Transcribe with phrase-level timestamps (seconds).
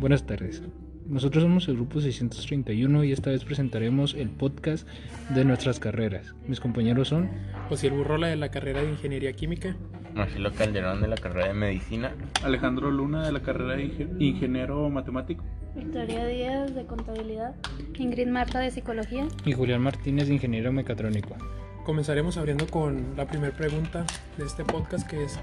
[0.00, 0.62] Buenas tardes.
[1.08, 4.88] Nosotros somos el grupo 631 y esta vez presentaremos el podcast
[5.30, 6.34] de nuestras carreras.
[6.48, 7.30] Mis compañeros son
[7.68, 9.76] José Burrola de la carrera de Ingeniería Química,
[10.14, 12.12] Marcelo Calderón de la carrera de Medicina,
[12.42, 15.44] Alejandro Luna de la carrera de Inge- Ingeniero Matemático,
[15.76, 17.54] Victoria Díaz de Contabilidad.
[17.96, 19.28] Ingrid Marta de Psicología.
[19.44, 21.36] y Julián Martínez de Ingeniero Mecatrónico.
[21.84, 24.04] Comenzaremos abriendo con la primera pregunta
[24.36, 25.38] de este podcast que es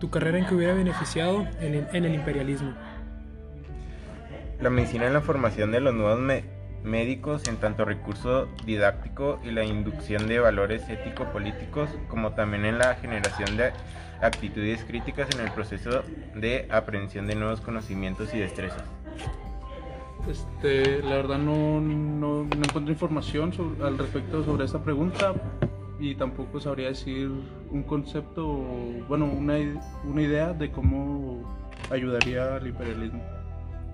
[0.00, 2.72] ¿Tu carrera en qué hubiera beneficiado en, en el imperialismo?
[4.60, 6.44] la medicina en la formación de los nuevos me-
[6.84, 12.94] médicos en tanto recurso didáctico y la inducción de valores ético-políticos, como también en la
[12.96, 13.70] generación de
[14.20, 16.02] actitudes críticas en el proceso
[16.34, 18.84] de aprehensión de nuevos conocimientos y destrezas.
[20.30, 25.32] Este, la verdad no, no, no encontré información sobre- al respecto sobre esta pregunta
[26.00, 27.30] y tampoco sabría decir
[27.70, 28.46] un concepto,
[29.08, 31.42] bueno, una, i- una idea de cómo
[31.90, 33.22] ayudaría al imperialismo.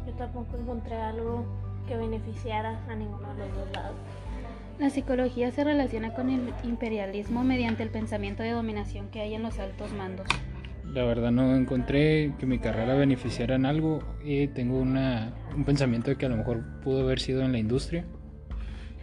[0.07, 1.45] Yo tampoco encontré algo
[1.89, 3.97] que beneficiara a ninguno de los dos lados.
[4.79, 9.43] La psicología se relaciona con el imperialismo mediante el pensamiento de dominación que hay en
[9.43, 10.27] los altos mandos.
[10.85, 16.11] La verdad no encontré que mi carrera beneficiara en algo y tengo una, un pensamiento
[16.11, 18.05] de que a lo mejor pudo haber sido en la industria.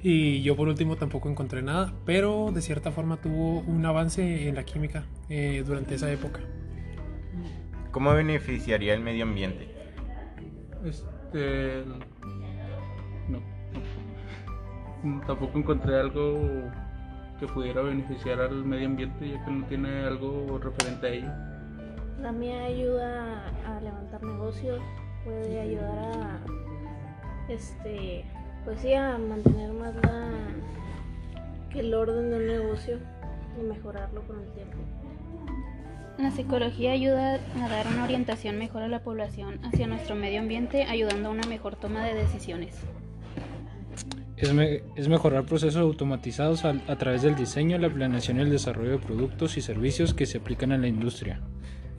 [0.06, 4.56] Y yo por último tampoco encontré nada, pero de cierta forma tuvo un avance en
[4.56, 6.42] la química eh, durante esa época.
[7.92, 9.70] ¿Cómo beneficiaría el medio ambiente?
[10.84, 15.22] Este, no, no.
[15.26, 16.38] Tampoco encontré algo
[17.40, 21.32] que pudiera beneficiar al medio ambiente ya que no tiene algo referente a ello.
[22.38, 24.82] Mía ayuda a levantar negocios,
[25.24, 26.40] puede ayudar a,
[27.48, 28.26] este,
[28.66, 30.32] pues sí, a mantener más la,
[31.80, 33.00] el orden de un negocio
[33.60, 34.78] y mejorarlo con el tiempo.
[36.18, 40.84] La psicología ayuda a dar una orientación mejor a la población hacia nuestro medio ambiente,
[40.84, 42.76] ayudando a una mejor toma de decisiones.
[44.38, 48.50] Es, me- es mejorar procesos automatizados al- a través del diseño, la planeación y el
[48.50, 51.40] desarrollo de productos y servicios que se aplican en la industria.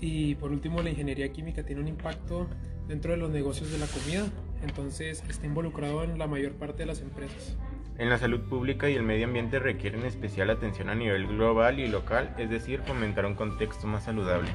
[0.01, 2.47] Y por último, la ingeniería química tiene un impacto
[2.89, 4.27] dentro de los negocios de la comida,
[4.65, 7.57] entonces está involucrado en la mayor parte de las empresas.
[7.97, 11.87] En la salud pública y el medio ambiente requieren especial atención a nivel global y
[11.87, 14.49] local, es decir, fomentar un contexto más saludable.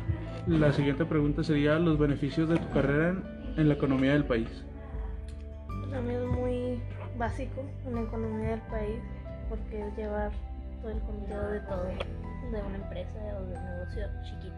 [0.46, 3.24] La siguiente pregunta sería los beneficios de tu carrera en,
[3.56, 4.50] en la economía del país.
[5.90, 6.82] También es muy
[7.18, 9.00] básico en la economía del país
[9.50, 10.32] porque es llevar
[10.82, 14.56] todo el conteo de todo, de una empresa o de un negocio chiquito.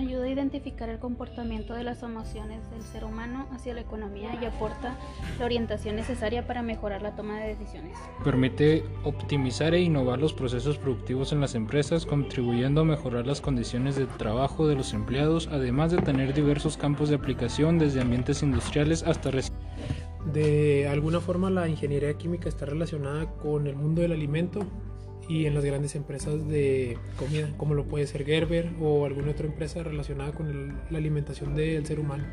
[0.00, 4.46] Ayuda a identificar el comportamiento de las emociones del ser humano hacia la economía y
[4.46, 4.96] aporta
[5.38, 7.98] la orientación necesaria para mejorar la toma de decisiones.
[8.24, 13.94] Permite optimizar e innovar los procesos productivos en las empresas, contribuyendo a mejorar las condiciones
[13.96, 19.02] de trabajo de los empleados, además de tener diversos campos de aplicación desde ambientes industriales
[19.02, 19.30] hasta
[20.32, 24.60] De alguna forma la ingeniería química está relacionada con el mundo del alimento
[25.30, 29.46] y en las grandes empresas de comida, como lo puede ser Gerber o alguna otra
[29.46, 32.24] empresa relacionada con el- la alimentación del ser humano.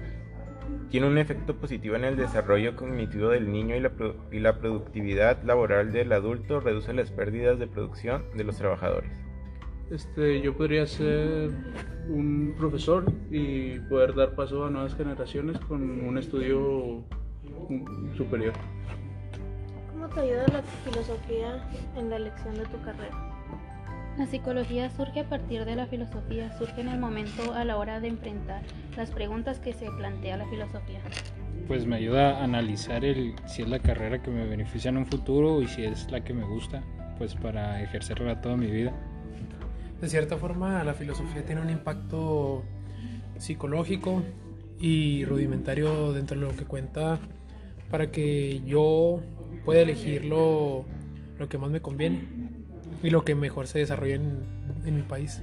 [0.90, 3.92] Tiene un efecto positivo en el desarrollo cognitivo del niño y la,
[4.32, 9.12] y la productividad laboral del adulto, reduce las pérdidas de producción de los trabajadores.
[9.92, 11.52] Este, yo podría ser
[12.10, 17.04] un profesor y poder dar paso a nuevas generaciones con un estudio
[18.18, 18.54] superior.
[20.18, 23.16] ¿Cómo te ayuda la filosofía en la elección de tu carrera?
[24.18, 28.00] La psicología surge a partir de la filosofía, surge en el momento a la hora
[28.00, 28.64] de enfrentar
[28.96, 31.02] las preguntas que se plantea la filosofía.
[31.68, 35.06] pues me ayuda a analizar el, si es la carrera que me beneficia en un
[35.06, 36.82] futuro y si es la que me gusta,
[37.20, 38.94] pues para ejercerla toda mi vida.
[40.02, 42.64] De cierta forma la filosofía tiene un impacto
[43.38, 44.24] psicológico
[44.80, 47.20] y rudimentario dentro de lo que cuenta
[47.92, 49.22] para que yo
[49.68, 50.86] pueda elegir lo,
[51.38, 52.22] lo que más me conviene
[53.04, 54.40] y lo que mejor se desarrolla en,
[54.86, 55.42] en mi país.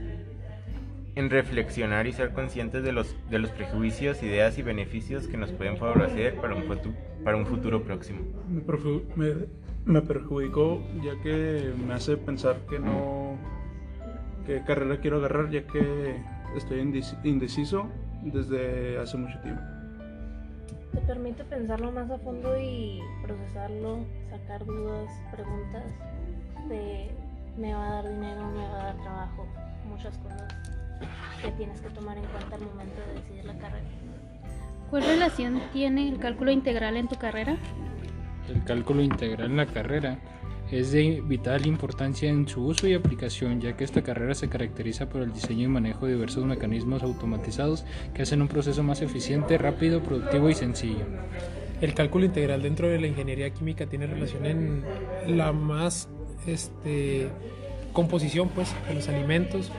[1.15, 5.53] En reflexionar y ser conscientes de los, de los prejuicios, ideas y beneficios que nos
[5.53, 8.21] pueden favorecer para un, futu- para un futuro próximo.
[8.51, 9.45] Me, perju- me-
[9.85, 13.37] me perjudicó ya que me hace pensar que no
[14.47, 16.17] qué carrera quiero agarrar ya que
[16.57, 17.91] estoy indeci- indeciso
[18.23, 19.61] desde hace mucho tiempo.
[20.95, 25.85] Te permite pensarlo más a fondo y procesarlo, sacar dudas, preguntas
[26.69, 27.11] de
[27.57, 29.47] me va a dar dinero, me va a dar trabajo,
[29.89, 30.49] muchas cosas
[31.43, 33.85] que tienes que tomar en cuenta al momento de decidir la carrera.
[34.91, 37.57] ¿Cuál relación tiene el cálculo integral en tu carrera?
[38.49, 40.19] El cálculo integral en la carrera
[40.71, 45.09] Es de vital importancia en su uso y aplicación, ya que esta carrera se caracteriza
[45.09, 47.85] por el diseño y manejo de diversos mecanismos automatizados
[48.15, 51.05] que hacen un proceso más eficiente, rápido, productivo y sencillo.
[51.81, 54.85] El cálculo integral dentro de la ingeniería química tiene relación en
[55.27, 56.09] la más
[56.47, 57.29] este,
[57.93, 59.71] composición pues, de los alimentos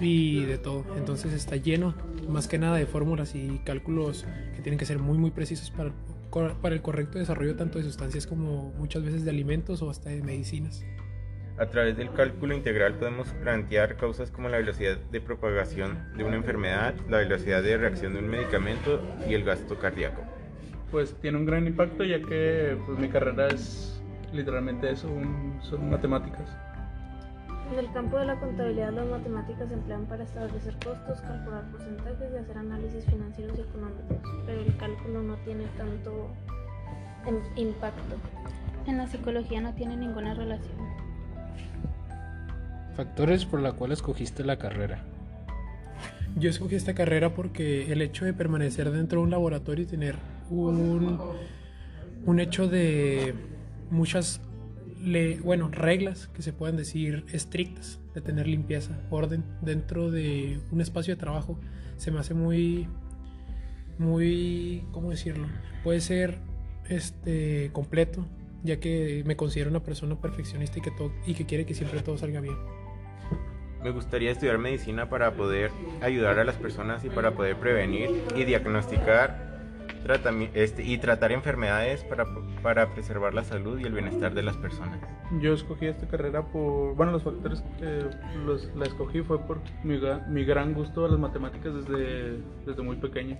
[0.00, 0.84] y de todo.
[0.96, 1.94] Entonces está lleno
[2.28, 5.92] más que nada de fórmulas y cálculos que tienen que ser muy muy precisos para,
[6.60, 10.22] para el correcto desarrollo tanto de sustancias como muchas veces de alimentos o hasta de
[10.22, 10.84] medicinas.
[11.56, 16.34] A través del cálculo integral podemos plantear causas como la velocidad de propagación de una
[16.34, 20.22] enfermedad, la velocidad de reacción de un medicamento y el gasto cardíaco.
[20.90, 24.02] Pues tiene un gran impacto ya que pues, mi carrera es
[24.32, 26.56] literalmente eso, un- son matemáticas.
[27.72, 32.32] En el campo de la contabilidad, las matemáticas se emplean para establecer costos, calcular porcentajes
[32.32, 36.30] y hacer análisis financieros y económicos, pero el cálculo no tiene tanto
[37.56, 38.16] impacto.
[38.86, 40.74] En la psicología no tiene ninguna relación.
[42.94, 45.02] Factores por la cual escogiste la carrera.
[46.36, 50.16] Yo escogí esta carrera porque el hecho de permanecer dentro de un laboratorio y tener
[50.50, 51.18] un,
[52.26, 53.34] un hecho de
[53.90, 54.40] muchas
[55.04, 60.80] le- bueno, reglas que se puedan decir estrictas, de tener limpieza, orden dentro de un
[60.80, 61.58] espacio de trabajo,
[61.96, 62.88] se me hace muy,
[63.98, 65.46] muy, ¿cómo decirlo?
[65.82, 66.38] Puede ser
[66.88, 68.26] este, completo,
[68.62, 72.00] ya que me considero una persona perfeccionista y que, todo, y que quiere que siempre
[72.00, 72.56] todo salga bien.
[73.82, 78.44] Me gustaría estudiar medicina para poder ayudar a las personas y para poder prevenir y
[78.44, 79.43] diagnosticar
[80.54, 82.26] este, y tratar enfermedades para,
[82.62, 85.00] para preservar la salud y el bienestar de las personas.
[85.40, 88.04] Yo escogí esta carrera por, bueno, los factores que
[88.44, 89.98] los, la escogí fue por mi,
[90.28, 93.38] mi gran gusto a las matemáticas desde, desde muy pequeño.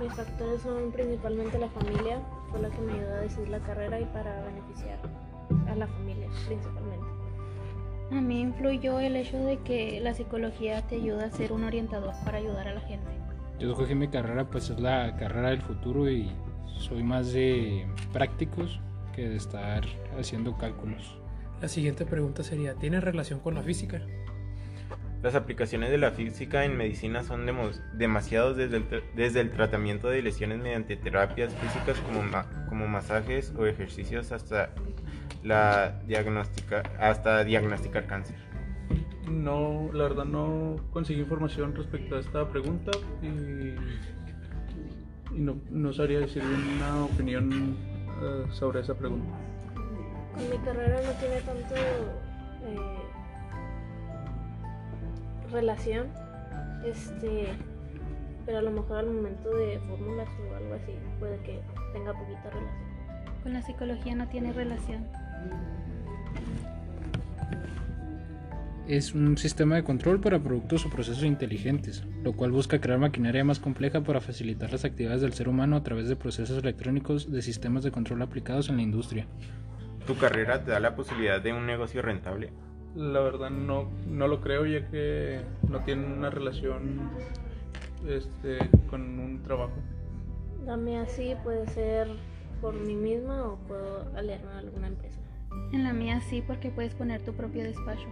[0.00, 2.20] Mis factores son principalmente la familia,
[2.50, 4.98] fue la que me ayudó a decidir la carrera y para beneficiar
[5.68, 7.06] a la familia principalmente.
[8.10, 12.12] A mí influyó el hecho de que la psicología te ayuda a ser un orientador
[12.26, 13.21] para ayudar a la gente.
[13.62, 16.32] Yo escogí mi carrera, pues es la carrera del futuro y
[16.80, 18.80] soy más de prácticos
[19.14, 19.84] que de estar
[20.18, 21.16] haciendo cálculos.
[21.60, 24.00] La siguiente pregunta sería, ¿tiene relación con la física?
[25.22, 27.46] Las aplicaciones de la física en medicina son
[27.96, 33.54] demasiados desde el, desde el tratamiento de lesiones mediante terapias físicas como, ma- como masajes
[33.56, 34.70] o ejercicios hasta,
[35.44, 38.34] la diagnóstica, hasta diagnosticar cáncer.
[39.30, 42.90] No, la verdad no conseguí información respecto a esta pregunta
[43.22, 43.26] y,
[45.34, 47.76] y no, no sabría decir una opinión
[48.22, 49.32] eh, sobre esa pregunta.
[50.34, 53.02] Con mi carrera no tiene tanto eh,
[55.52, 56.08] relación,
[56.84, 57.48] este,
[58.46, 61.60] pero a lo mejor al momento de fórmulas o algo así puede que
[61.92, 62.92] tenga poquita relación.
[63.42, 65.06] Con la psicología no tiene relación.
[68.88, 73.44] Es un sistema de control para productos o procesos inteligentes, lo cual busca crear maquinaria
[73.44, 77.42] más compleja para facilitar las actividades del ser humano a través de procesos electrónicos de
[77.42, 79.28] sistemas de control aplicados en la industria.
[80.04, 82.52] ¿Tu carrera te da la posibilidad de un negocio rentable?
[82.96, 85.40] La verdad no, no lo creo ya que
[85.70, 87.08] no tiene una relación
[88.08, 88.58] este,
[88.90, 89.74] con un trabajo.
[90.66, 92.08] Dame así, puede ser
[92.60, 95.20] por mí misma o puedo aliarme a alguna empresa.
[95.72, 98.08] En la mía sí, porque puedes poner tu propio despacho.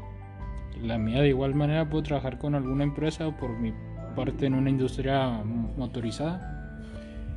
[0.83, 3.73] La mía de igual manera puedo trabajar con alguna empresa o por mi
[4.17, 5.29] parte en una industria
[5.77, 6.57] motorizada.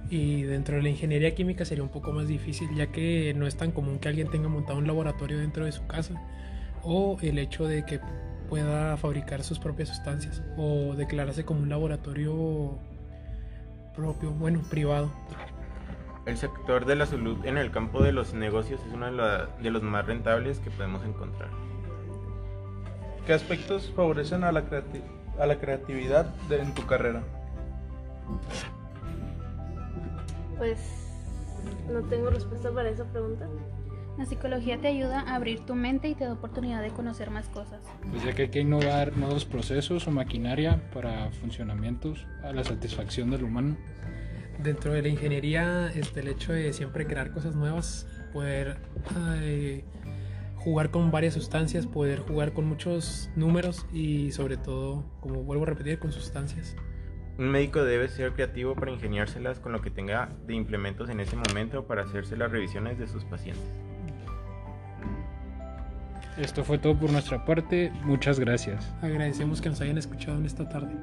[0.09, 3.55] Y dentro de la ingeniería química sería un poco más difícil, ya que no es
[3.57, 6.13] tan común que alguien tenga montado un laboratorio dentro de su casa,
[6.83, 7.99] o el hecho de que
[8.49, 12.77] pueda fabricar sus propias sustancias, o declararse como un laboratorio
[13.95, 15.11] propio, bueno, privado.
[16.25, 19.47] El sector de la salud en el campo de los negocios es uno de, la-
[19.61, 21.49] de los más rentables que podemos encontrar.
[23.25, 25.01] ¿Qué aspectos favorecen a la, creati-
[25.39, 27.23] a la creatividad de- en tu carrera?
[30.57, 30.79] Pues
[31.91, 33.47] no tengo respuesta para esa pregunta.
[34.17, 37.47] La psicología te ayuda a abrir tu mente y te da oportunidad de conocer más
[37.47, 37.79] cosas.
[38.11, 43.31] Pues ya que hay que innovar nuevos procesos o maquinaria para funcionamientos a la satisfacción
[43.31, 43.75] del humano.
[44.61, 48.77] Dentro de la ingeniería, este, el hecho de siempre crear cosas nuevas, poder
[49.41, 49.83] eh,
[50.63, 55.67] jugar con varias sustancias, poder jugar con muchos números y sobre todo, como vuelvo a
[55.67, 56.75] repetir, con sustancias.
[57.37, 61.35] Un médico debe ser creativo para ingeniárselas con lo que tenga de implementos en ese
[61.35, 63.63] momento para hacerse las revisiones de sus pacientes.
[66.37, 67.91] Esto fue todo por nuestra parte.
[68.03, 68.91] Muchas gracias.
[69.01, 70.93] Agradecemos que nos hayan escuchado en esta tarde.